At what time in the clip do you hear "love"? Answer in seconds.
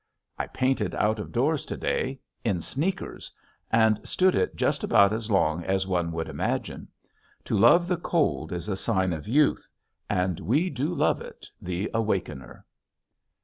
7.55-7.87, 10.95-11.21